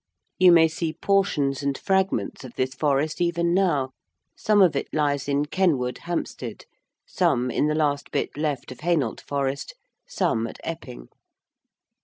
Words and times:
You 0.39 0.51
may 0.51 0.67
see 0.67 0.93
portions 0.93 1.61
and 1.61 1.77
fragments 1.77 2.43
of 2.43 2.55
this 2.55 2.73
forest 2.73 3.21
even 3.21 3.53
now; 3.53 3.91
some 4.35 4.59
of 4.63 4.75
it 4.75 4.87
lies 4.91 5.27
in 5.29 5.45
Ken 5.45 5.77
Wood, 5.77 5.99
Hampstead; 6.05 6.65
some 7.05 7.51
in 7.51 7.67
the 7.67 7.75
last 7.75 8.09
bit 8.09 8.35
left 8.35 8.71
of 8.71 8.79
Hainault 8.79 9.21
Forest; 9.21 9.75
some 10.07 10.47
at 10.47 10.57
Epping. 10.63 11.09